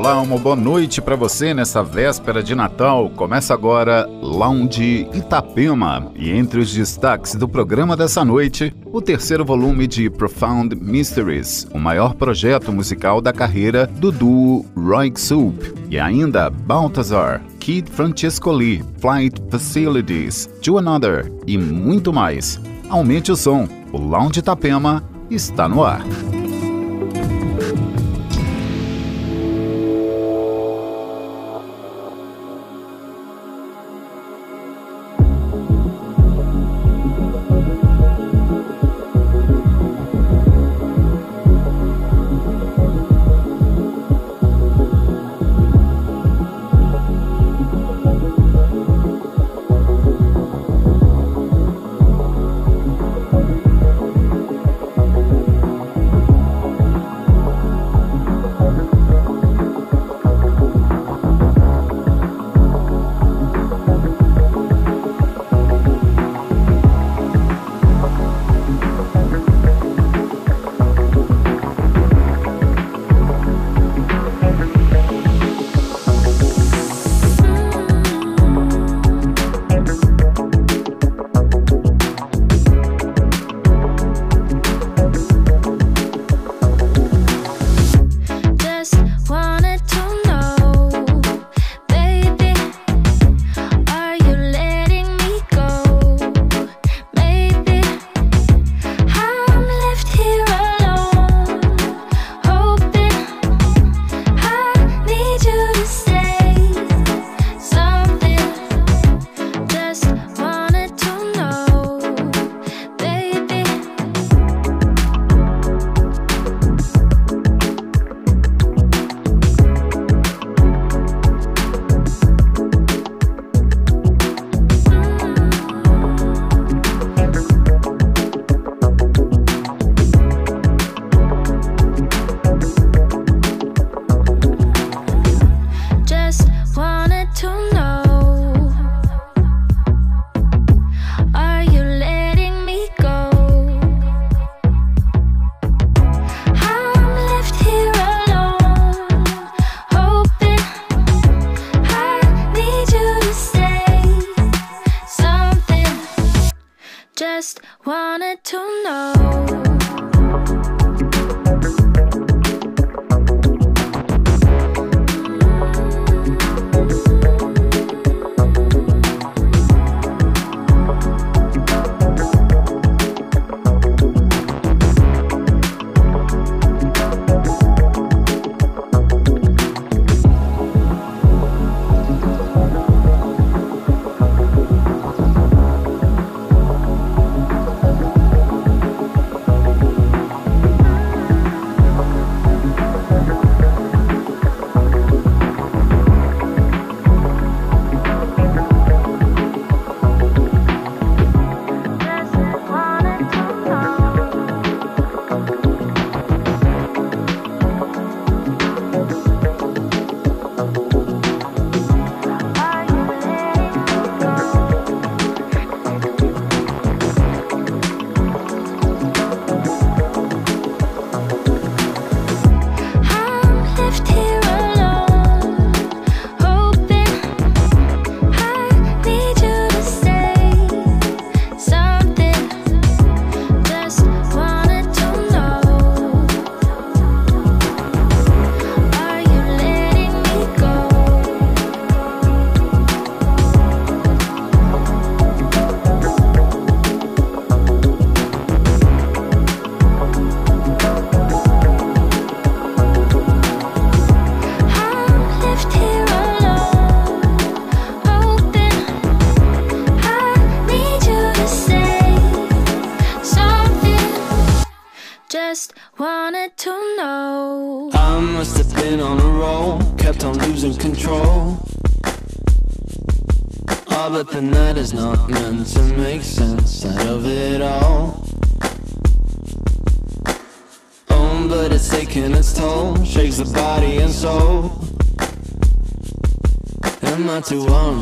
[0.00, 3.10] Olá, uma boa noite para você nessa véspera de Natal.
[3.10, 9.86] Começa agora Lounge Itapema e entre os destaques do programa dessa noite, o terceiro volume
[9.86, 15.54] de Profound Mysteries, o maior projeto musical da carreira do duo Roy Soup,
[15.90, 22.58] e ainda Balthazar, Kid Francescoli, Flight Facilities, To Another e muito mais.
[22.88, 26.02] Aumente o som, o Lounge Itapema está no ar.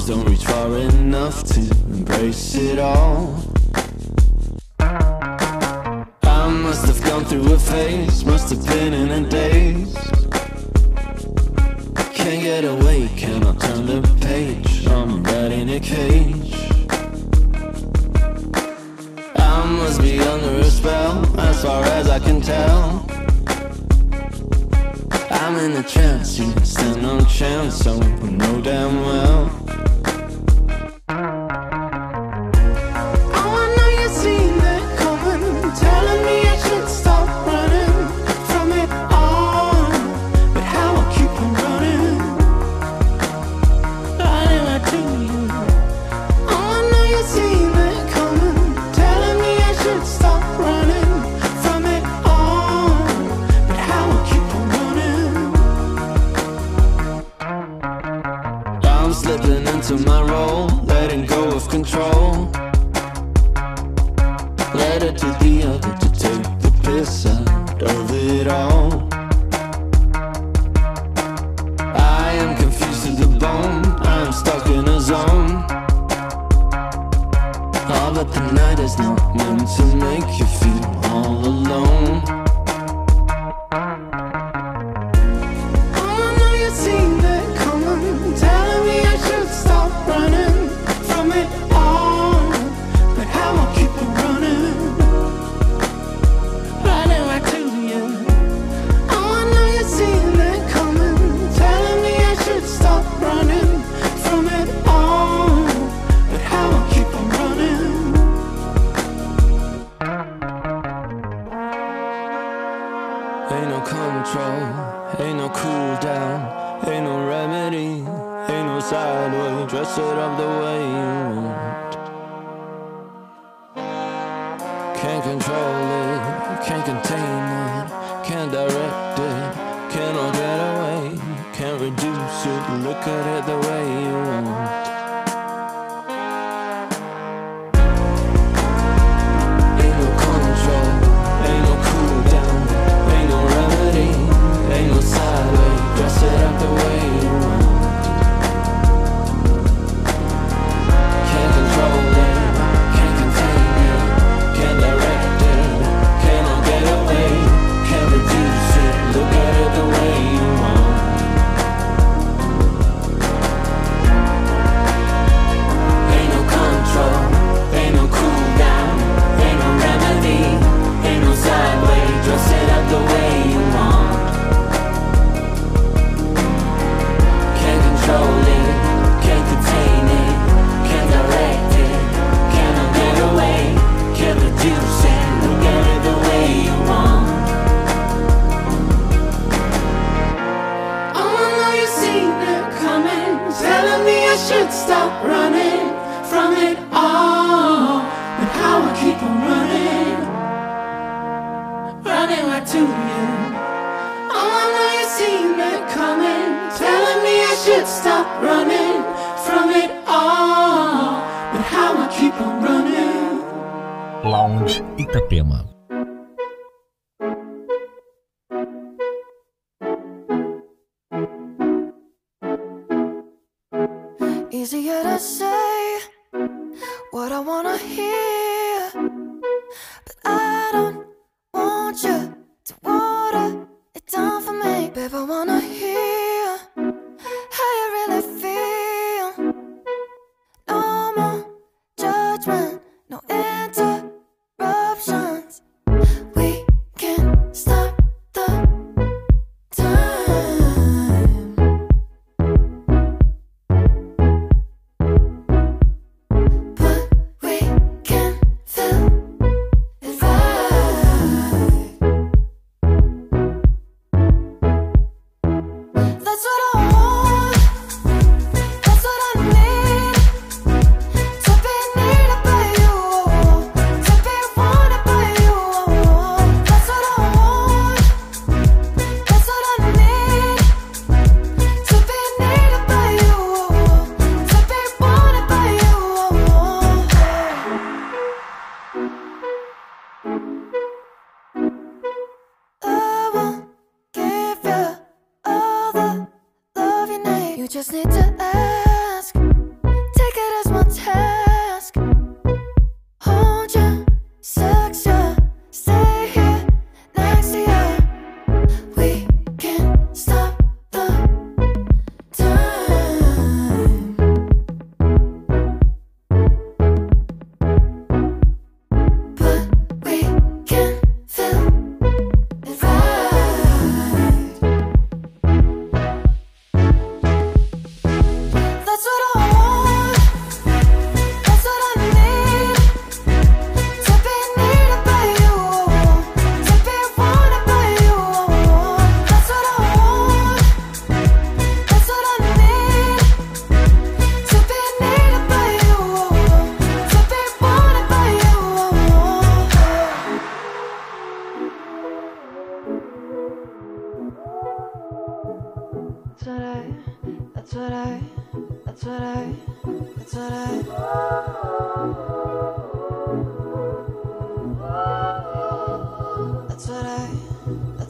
[0.09, 1.61] don't reach far enough to
[1.91, 3.48] embrace it all.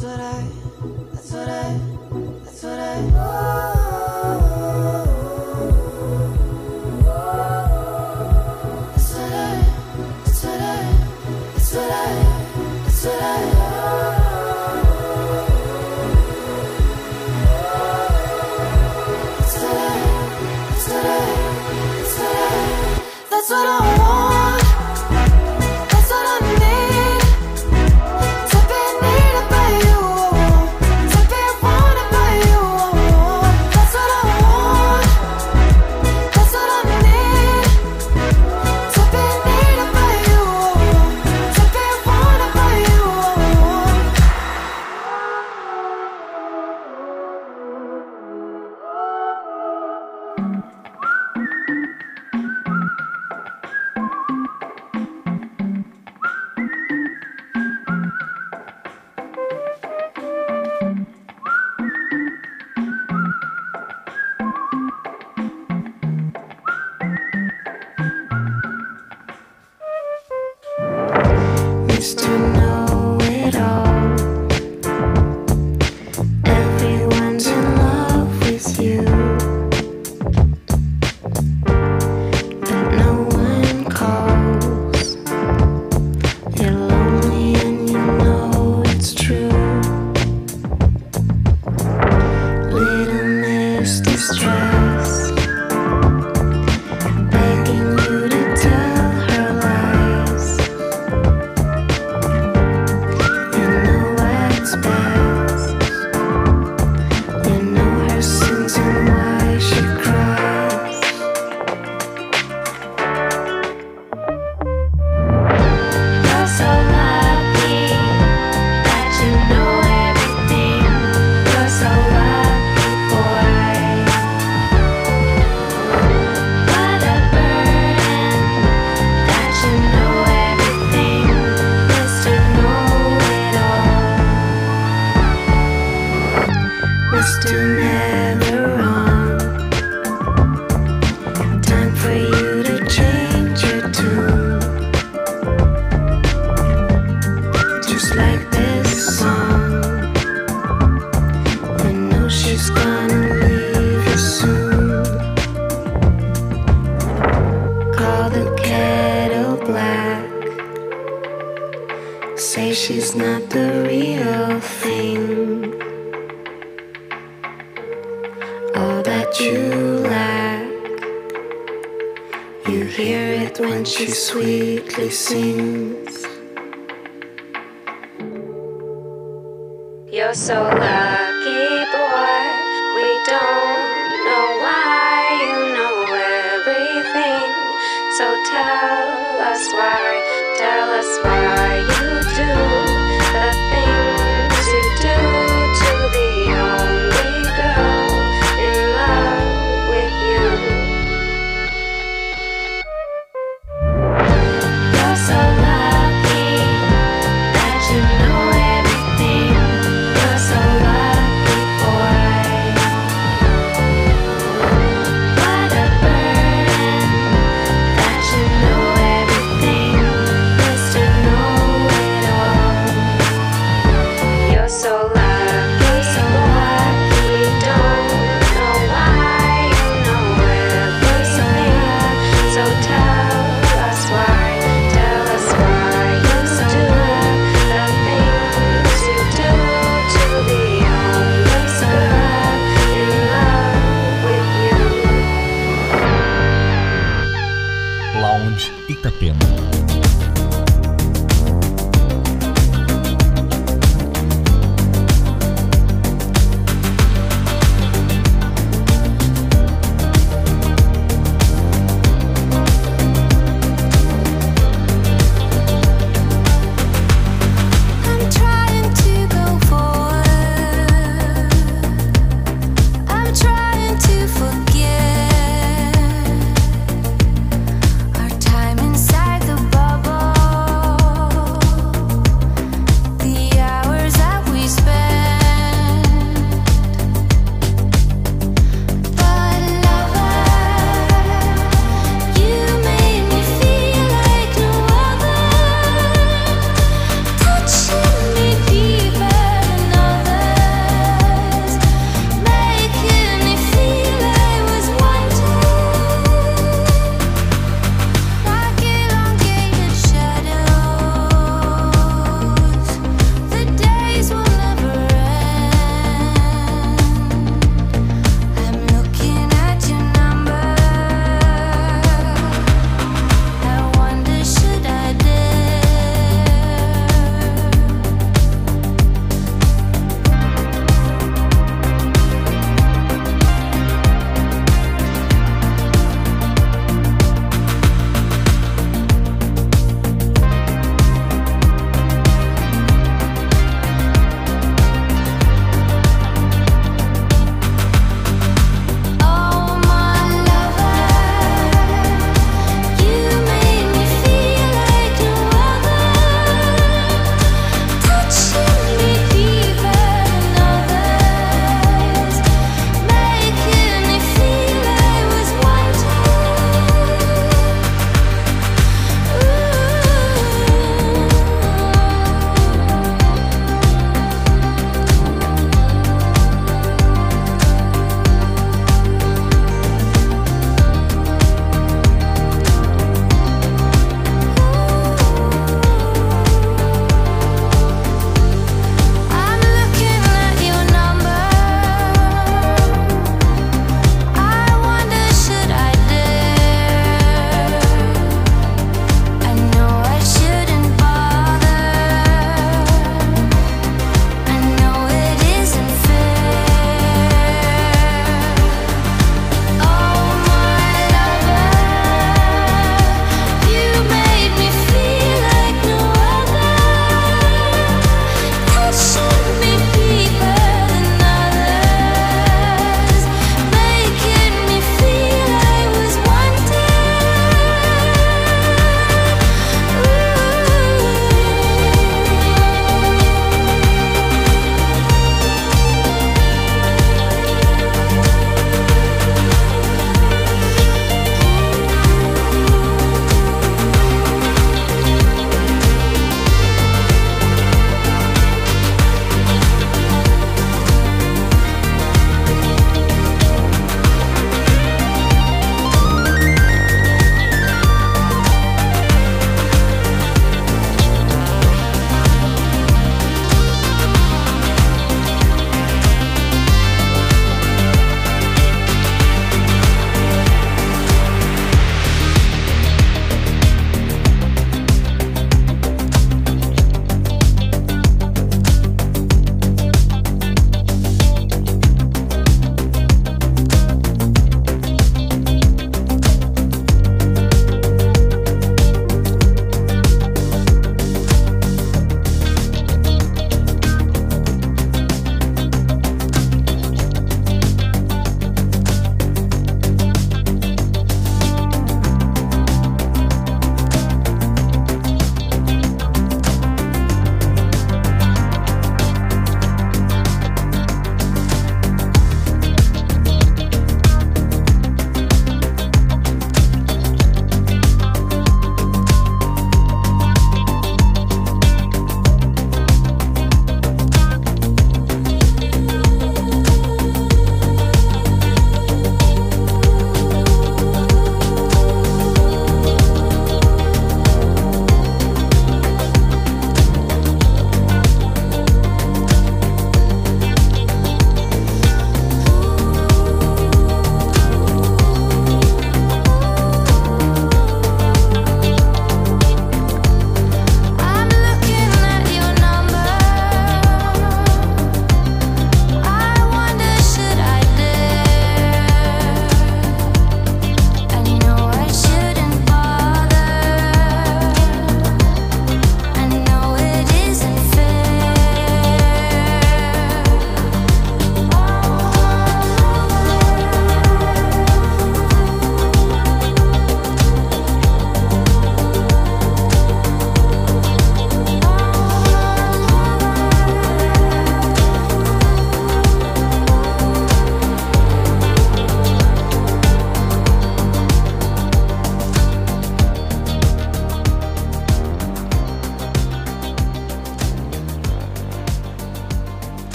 [0.00, 1.91] Lucky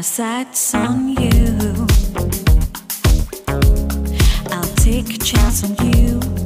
[0.00, 1.86] our sights on you.
[4.50, 6.39] I'll take a chance on you.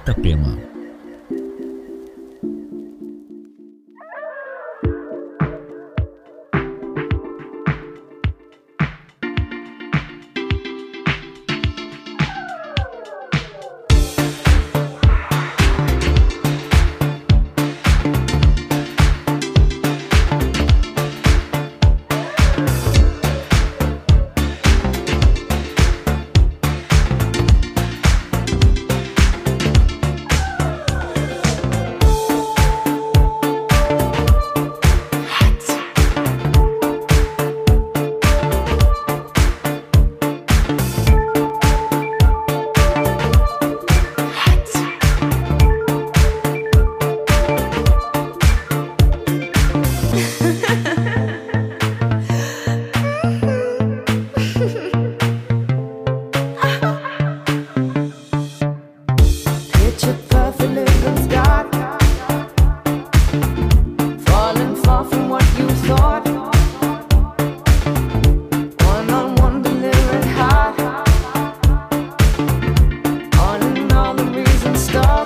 [0.00, 0.69] Itapema.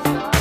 [0.04, 0.33] Thank you.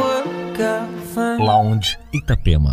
[0.00, 1.38] work out fine.
[1.38, 2.72] Lounge Itapema.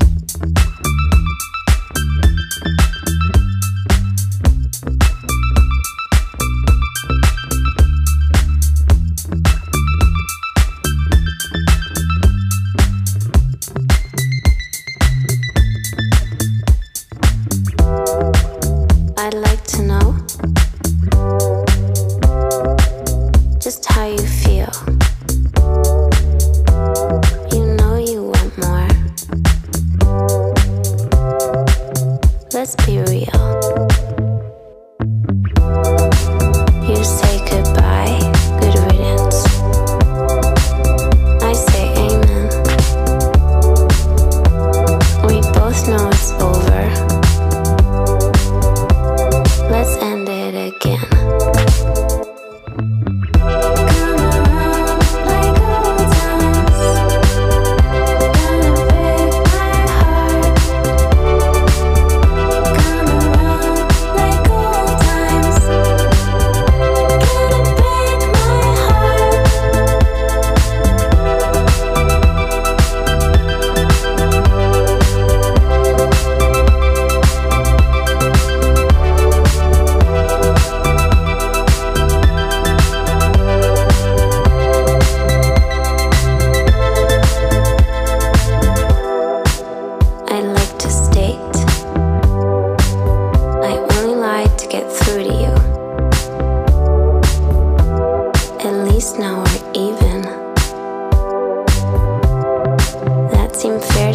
[103.64, 104.12] seem fair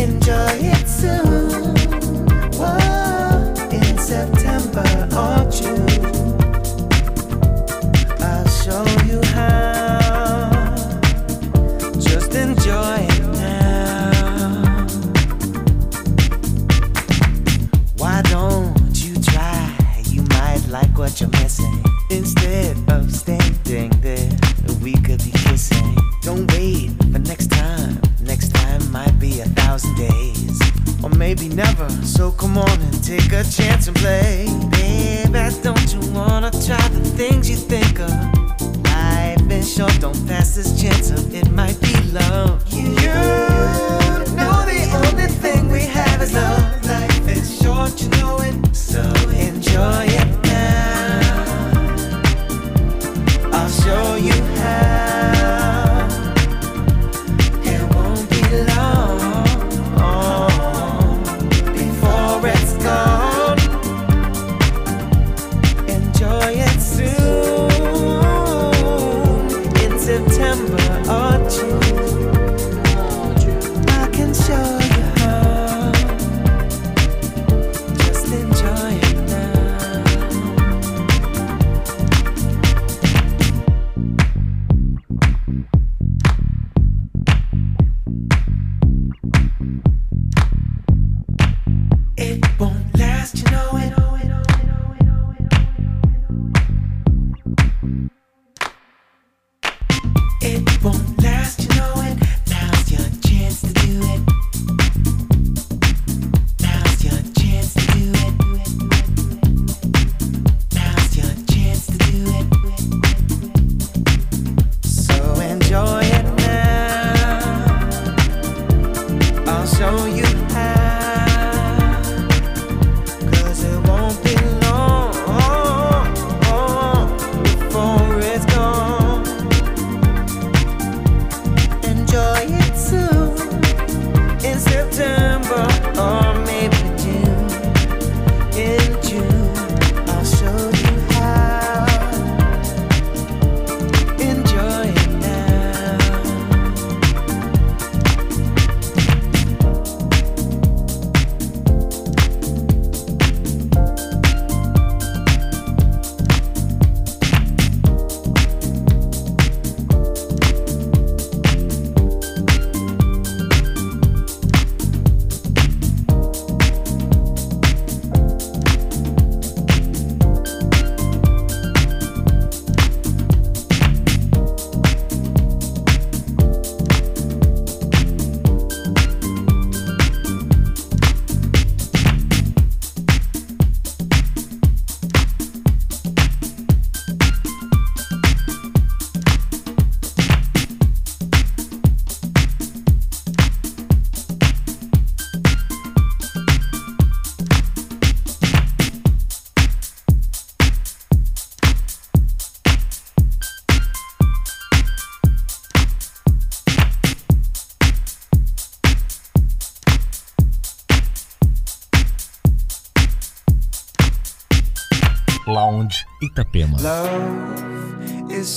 [0.00, 1.49] enjoy it soon.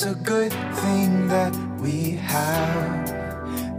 [0.06, 3.10] It's a good thing that we have.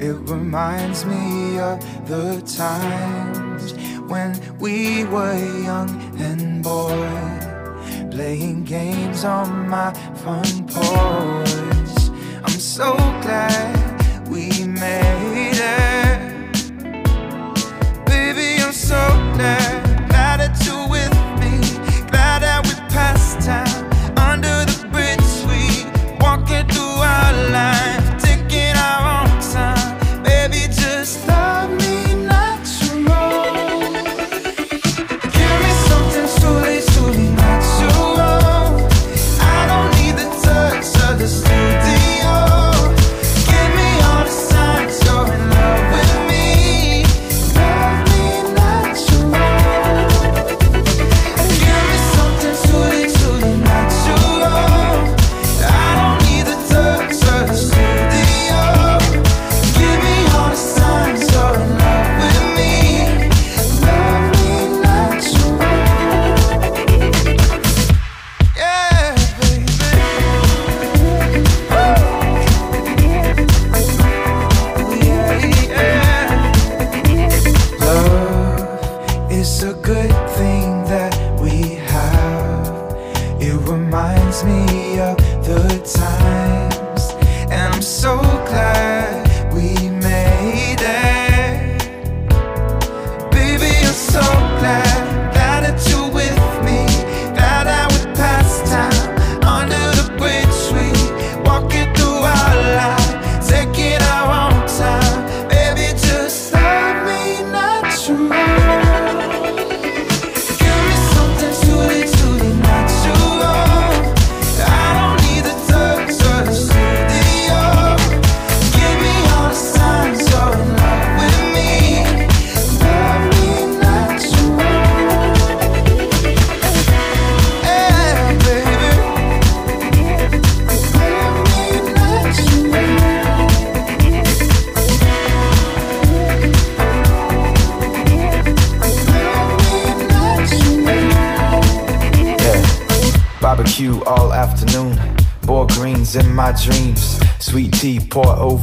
[0.01, 3.75] It reminds me of the times
[4.09, 12.11] when we were young and bored, playing games on my front porch.
[12.43, 15.34] I'm so glad we made.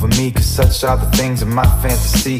[0.04, 2.40] Over me, cause such are the things in my fantasy.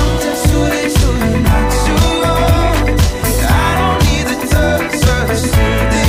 [0.51, 2.97] Give me something truly, truly natural.
[3.47, 6.00] I don't need the touch the studio.